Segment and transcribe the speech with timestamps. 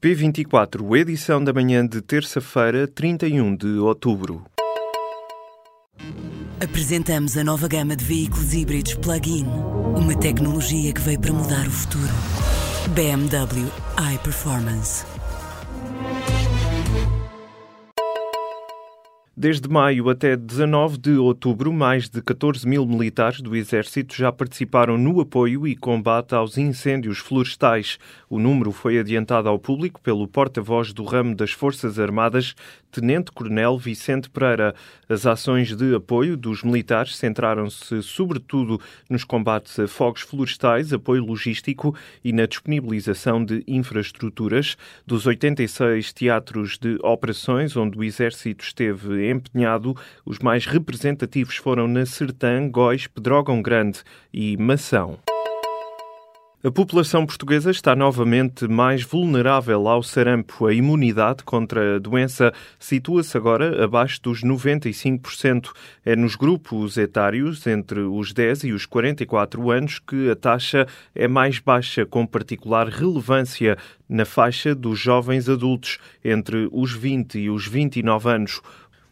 [0.00, 4.42] P24, edição da manhã de terça-feira, 31 de outubro.
[6.58, 9.44] Apresentamos a nova gama de veículos híbridos plug-in.
[9.44, 12.14] Uma tecnologia que veio para mudar o futuro.
[12.94, 13.70] BMW
[14.14, 15.04] iPerformance.
[19.40, 24.98] Desde maio até 19 de outubro, mais de 14 mil militares do Exército já participaram
[24.98, 27.98] no apoio e combate aos incêndios florestais.
[28.28, 32.54] O número foi adiantado ao público pelo porta-voz do ramo das Forças Armadas,
[32.90, 34.74] Tenente-Coronel Vicente Pereira.
[35.08, 41.96] As ações de apoio dos militares centraram-se sobretudo nos combates a fogos florestais, apoio logístico
[42.22, 44.76] e na disponibilização de infraestruturas.
[45.06, 52.04] Dos 86 teatros de operações onde o Exército esteve empenhado, os mais representativos foram na
[52.04, 54.00] Sertã, Góis, Pedrógão Grande
[54.32, 55.18] e Mação.
[56.62, 60.66] A população portuguesa está novamente mais vulnerável ao sarampo.
[60.66, 65.70] A imunidade contra a doença situa-se agora abaixo dos 95%.
[66.04, 71.26] É nos grupos etários entre os 10 e os 44 anos que a taxa é
[71.26, 77.66] mais baixa, com particular relevância na faixa dos jovens adultos entre os 20 e os
[77.66, 78.60] 29 anos.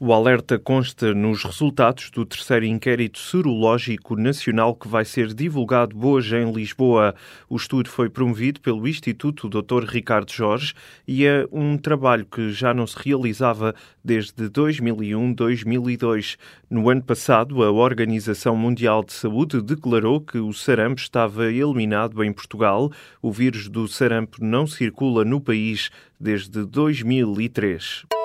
[0.01, 6.37] O alerta consta nos resultados do terceiro inquérito serológico nacional que vai ser divulgado hoje
[6.37, 7.17] em Lisboa.
[7.51, 9.85] O estudo foi promovido pelo Instituto Dr.
[9.89, 10.73] Ricardo Jorge
[11.05, 16.37] e é um trabalho que já não se realizava desde 2001-2002.
[16.71, 22.33] No ano passado, a Organização Mundial de Saúde declarou que o sarampo estava eliminado em
[22.33, 22.93] Portugal.
[23.21, 28.18] O vírus do sarampo não circula no país desde 2003.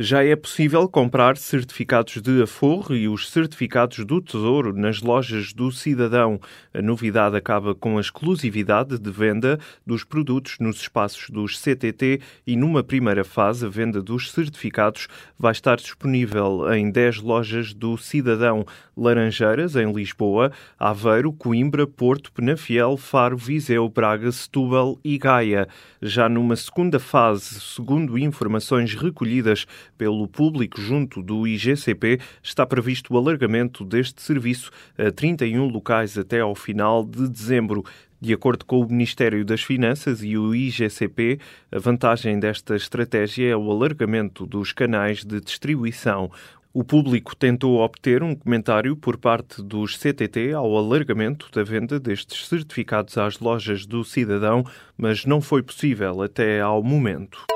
[0.00, 5.72] Já é possível comprar certificados de aforro e os certificados do Tesouro nas lojas do
[5.72, 6.40] Cidadão.
[6.72, 12.54] A novidade acaba com a exclusividade de venda dos produtos nos espaços dos CTT e,
[12.54, 18.64] numa primeira fase, a venda dos certificados vai estar disponível em 10 lojas do Cidadão.
[18.96, 25.68] Laranjeiras, em Lisboa, Aveiro, Coimbra, Porto, Penafiel, Faro, Viseu, Braga, Setúbal e Gaia.
[26.02, 29.66] Já numa segunda fase, segundo informações recolhidas
[29.98, 36.40] pelo público junto do IGCP, está previsto o alargamento deste serviço a 31 locais até
[36.40, 37.84] ao final de dezembro.
[38.20, 41.38] De acordo com o Ministério das Finanças e o IGCP,
[41.70, 46.30] a vantagem desta estratégia é o alargamento dos canais de distribuição.
[46.72, 52.46] O público tentou obter um comentário por parte dos CTT ao alargamento da venda destes
[52.46, 54.64] certificados às lojas do cidadão,
[54.96, 57.46] mas não foi possível até ao momento.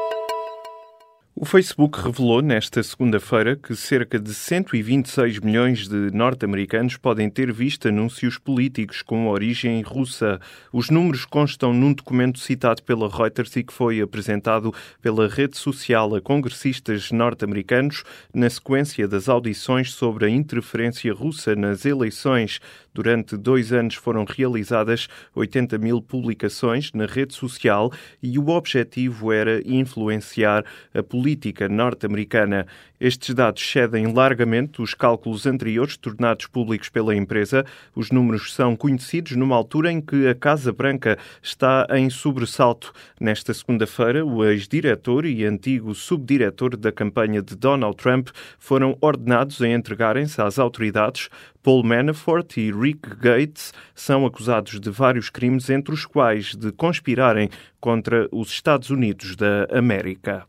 [1.34, 7.88] O Facebook revelou nesta segunda-feira que cerca de 126 milhões de norte-americanos podem ter visto
[7.88, 10.38] anúncios políticos com origem russa.
[10.70, 16.14] Os números constam num documento citado pela Reuters e que foi apresentado pela rede social
[16.14, 18.04] a congressistas norte-americanos
[18.34, 22.60] na sequência das audições sobre a interferência russa nas eleições.
[22.94, 27.90] Durante dois anos foram realizadas 80 mil publicações na rede social
[28.22, 30.64] e o objetivo era influenciar
[30.94, 32.66] a política norte-americana.
[33.00, 37.64] Estes dados cedem largamente os cálculos anteriores tornados públicos pela empresa.
[37.96, 42.92] Os números são conhecidos numa altura em que a Casa Branca está em sobressalto.
[43.18, 49.68] Nesta segunda-feira, o ex-diretor e antigo subdiretor da campanha de Donald Trump foram ordenados a
[49.68, 51.28] entregarem-se às autoridades.
[51.62, 57.48] Paul Manafort e Rick Gates são acusados de vários crimes, entre os quais de conspirarem
[57.80, 60.44] contra os Estados Unidos da América.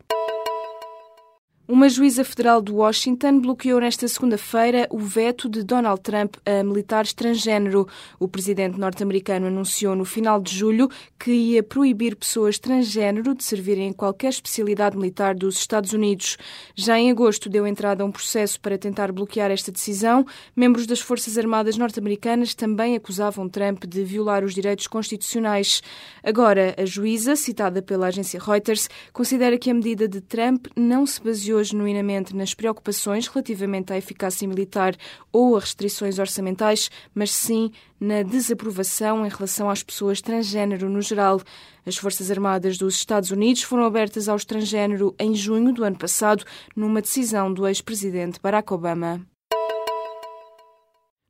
[1.66, 7.14] Uma juíza federal de Washington bloqueou nesta segunda-feira o veto de Donald Trump a militares
[7.14, 7.88] transgênero.
[8.20, 13.88] O presidente norte-americano anunciou no final de julho que ia proibir pessoas transgênero de servirem
[13.88, 16.36] em qualquer especialidade militar dos Estados Unidos.
[16.74, 20.26] Já em agosto deu entrada a um processo para tentar bloquear esta decisão.
[20.54, 25.82] Membros das Forças Armadas norte-americanas também acusavam Trump de violar os direitos constitucionais.
[26.22, 31.22] Agora, a juíza, citada pela agência Reuters, considera que a medida de Trump não se
[31.22, 34.96] baseou baseou genuinamente nas preocupações relativamente à eficácia militar
[35.32, 37.70] ou a restrições orçamentais, mas sim
[38.00, 41.40] na desaprovação em relação às pessoas transgênero no geral.
[41.86, 46.44] As Forças Armadas dos Estados Unidos foram abertas ao transgênero em junho do ano passado,
[46.74, 49.33] numa decisão do ex-presidente Barack Obama.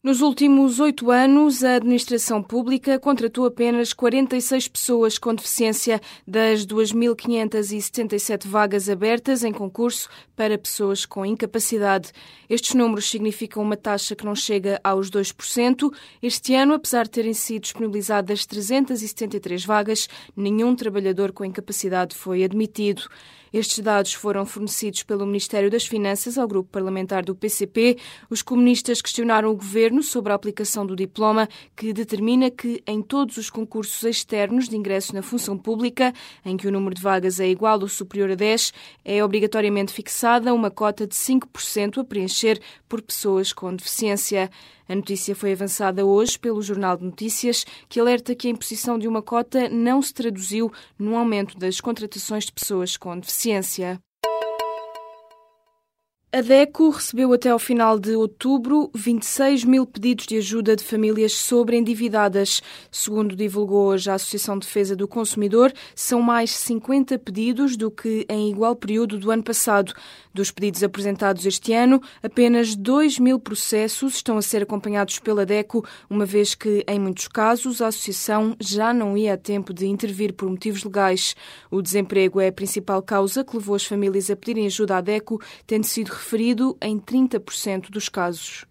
[0.05, 5.99] Nos últimos oito anos, a administração pública contratou apenas 46 pessoas com deficiência
[6.29, 12.13] das 2.577 vagas abertas em concurso para pessoas com incapacidade.
[12.51, 15.91] Estes números significam uma taxa que não chega aos 2%.
[16.23, 23.09] Este ano, apesar de terem sido disponibilizadas 373 vagas, nenhum trabalhador com incapacidade foi admitido.
[23.55, 27.97] Estes dados foram fornecidos pelo Ministério das Finanças ao grupo parlamentar do PCP.
[28.29, 33.37] Os comunistas questionaram o governo sobre a aplicação do diploma, que determina que em todos
[33.37, 36.13] os concursos externos de ingresso na função pública,
[36.45, 38.73] em que o número de vagas é igual ou superior a 10,
[39.05, 44.51] é obrigatoriamente fixada uma cota de 5% a preencher por pessoas com deficiência.
[44.89, 49.09] A notícia foi avançada hoje pelo Jornal de Notícias, que alerta que a imposição de
[49.09, 53.99] uma cota não se traduziu no aumento das contratações de pessoas com deficiência.
[56.37, 61.33] A DECO recebeu até ao final de outubro 26 mil pedidos de ajuda de famílias
[61.35, 62.61] sobreendividadas.
[62.91, 68.27] Segundo divulgou hoje a Associação de Defesa do Consumidor, são mais 50 pedidos do que
[68.29, 69.95] em igual período do ano passado.
[70.35, 75.87] Dos pedidos apresentados este ano, apenas 2 mil processos estão a ser acompanhados pela DECO,
[76.11, 80.33] uma vez que, em muitos casos, a Associação já não ia a tempo de intervir
[80.33, 81.37] por motivos legais.
[81.71, 85.41] O desemprego é a principal causa que levou as famílias a pedirem ajuda à DECO,
[85.69, 88.65] tendo sido referido em 30% dos casos.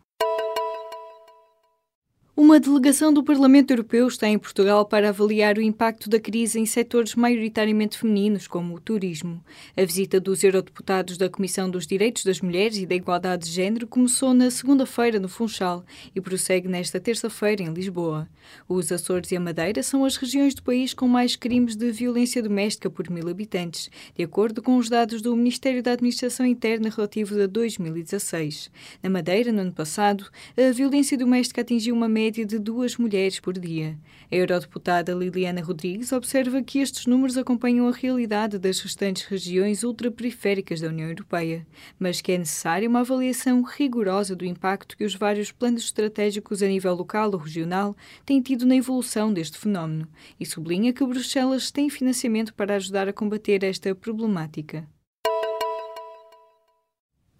[2.43, 6.65] Uma delegação do Parlamento Europeu está em Portugal para avaliar o impacto da crise em
[6.65, 9.41] setores maioritariamente femininos, como o turismo.
[9.77, 13.87] A visita dos eurodeputados da Comissão dos Direitos das Mulheres e da Igualdade de Gênero
[13.87, 18.27] começou na segunda-feira no Funchal e prossegue nesta terça-feira em Lisboa.
[18.67, 22.43] Os Açores e a Madeira são as regiões do país com mais crimes de violência
[22.43, 27.39] doméstica por mil habitantes, de acordo com os dados do Ministério da Administração Interna relativos
[27.39, 28.69] a 2016.
[29.01, 30.25] Na Madeira, no ano passado,
[30.57, 33.95] a violência doméstica atingiu uma média média de duas mulheres por dia.
[34.31, 40.81] A eurodeputada Liliana Rodrigues observa que estes números acompanham a realidade das restantes regiões ultraperiféricas
[40.81, 41.63] da União Europeia,
[41.99, 46.67] mas que é necessária uma avaliação rigorosa do impacto que os vários planos estratégicos a
[46.67, 47.95] nível local ou regional
[48.25, 50.07] têm tido na evolução deste fenómeno
[50.39, 54.87] e sublinha que Bruxelas tem financiamento para ajudar a combater esta problemática.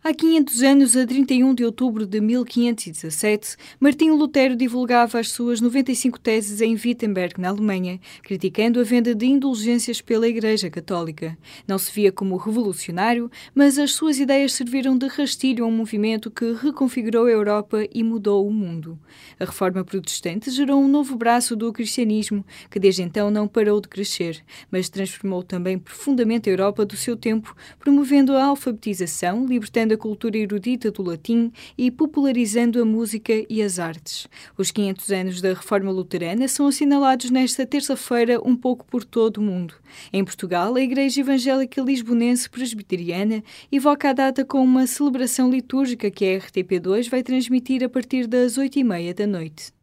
[0.05, 6.19] Há 500 anos, a 31 de outubro de 1517, Martinho Lutero divulgava as suas 95
[6.19, 11.37] teses em Wittenberg, na Alemanha, criticando a venda de indulgências pela Igreja Católica.
[11.65, 16.29] Não se via como revolucionário, mas as suas ideias serviram de rastilho a um movimento
[16.29, 18.99] que reconfigurou a Europa e mudou o mundo.
[19.39, 23.87] A reforma protestante gerou um novo braço do cristianismo, que desde então não parou de
[23.87, 29.97] crescer, mas transformou também profundamente a Europa do seu tempo, promovendo a alfabetização, libertando a
[29.97, 34.27] cultura erudita do latim e popularizando a música e as artes.
[34.57, 39.41] Os 500 anos da Reforma Luterana são assinalados nesta terça-feira um pouco por todo o
[39.41, 39.75] mundo.
[40.11, 46.25] Em Portugal, a Igreja Evangélica Lisbonense Presbiteriana evoca a data com uma celebração litúrgica que
[46.25, 49.82] a RTP2 vai transmitir a partir das 8h30 da noite.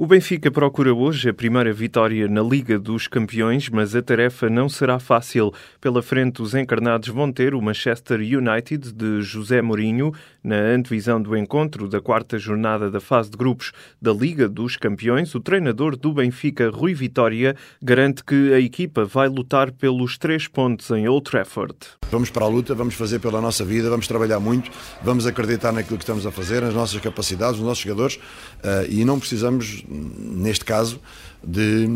[0.00, 4.66] O Benfica procura hoje a primeira vitória na Liga dos Campeões, mas a tarefa não
[4.66, 5.52] será fácil.
[5.78, 10.10] Pela frente, os encarnados vão ter o Manchester United de José Mourinho
[10.42, 15.34] na antevisão do encontro da quarta jornada da fase de grupos da Liga dos Campeões.
[15.34, 20.90] O treinador do Benfica, Rui Vitória, garante que a equipa vai lutar pelos três pontos
[20.92, 21.76] em Old Trafford.
[22.10, 24.70] Vamos para a luta, vamos fazer pela nossa vida, vamos trabalhar muito,
[25.02, 28.18] vamos acreditar naquilo que estamos a fazer, nas nossas capacidades, nos nossos jogadores
[28.64, 31.00] eh, e não precisamos neste caso,
[31.42, 31.86] de,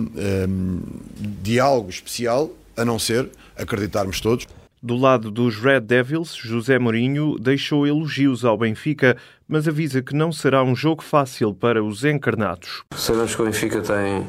[0.49, 0.81] um,
[1.19, 4.47] de algo especial, a não ser acreditarmos todos.
[4.83, 9.17] Do lado dos Red Devils, José Mourinho deixou elogios ao Benfica,
[9.49, 12.83] mas avisa que não será um jogo fácil para os encarnados.
[12.95, 14.27] Sabemos que o Benfica tem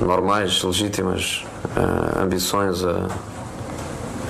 [0.00, 1.44] normais, legítimas
[1.76, 3.06] uh, ambições a,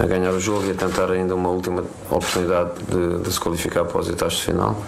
[0.02, 3.84] a, ganhar o jogo e a tentar ainda uma última oportunidade de, de se qualificar
[3.84, 4.82] para os oitavos de final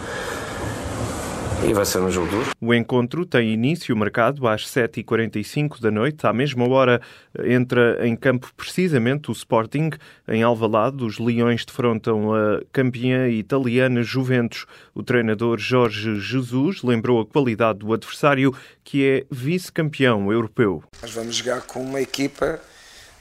[1.67, 2.51] e vai ser um jogo duro.
[2.61, 6.27] O encontro tem início marcado às 7h45 da noite.
[6.27, 7.01] À mesma hora
[7.43, 9.91] entra em campo precisamente o Sporting.
[10.29, 14.67] Em Alvalade, os Leões defrontam a campeã italiana Juventus.
[14.95, 20.83] O treinador Jorge Jesus lembrou a qualidade do adversário, que é vice-campeão europeu.
[21.01, 22.61] Nós vamos jogar com uma equipa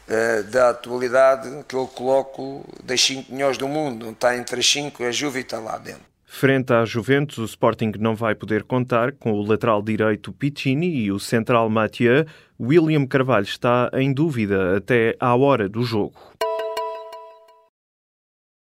[0.07, 4.05] uh, da atualidade que eu coloco das cinco melhores do mundo.
[4.05, 6.12] Não está entre as cinco, a Juve está lá dentro.
[6.36, 11.12] Frente à Juventus, o Sporting não vai poder contar com o lateral direito Piccini e
[11.12, 12.25] o central Mathieu.
[12.60, 16.16] William Carvalho está em dúvida até à hora do jogo.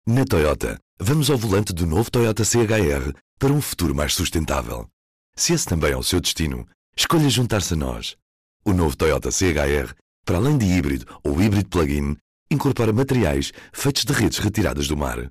[0.09, 4.89] Na Toyota, vamos ao volante do novo Toyota CHR para um futuro mais sustentável.
[5.37, 8.17] Se esse também é o seu destino, escolha juntar-se a nós.
[8.65, 12.17] O novo Toyota CHR, para além de híbrido ou híbrido plug-in,
[12.51, 15.31] incorpora materiais feitos de redes retiradas do mar